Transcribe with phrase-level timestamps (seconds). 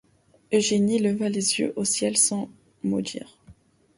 [0.51, 2.49] Eugénie leva les yeux au ciel sans
[2.81, 3.37] mot dire.